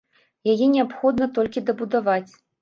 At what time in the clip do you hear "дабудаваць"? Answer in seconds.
1.69-2.31